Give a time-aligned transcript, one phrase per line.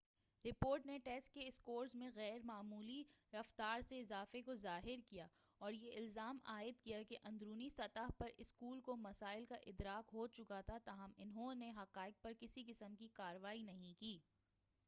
[0.45, 3.03] report نے test کے scores میں غیر معمولی
[3.33, 5.27] رفتار سے اضافے کو ظاہر کیا
[5.61, 10.27] اور یہ الزام عائد کیا کہ اندرونی سطح پر اسکول کو مسائل کا ادراک ہو
[10.27, 14.17] چکا تھا تاہم انہوں نے ان حقائق پر کسی قسم کی کارروائی نہیں کی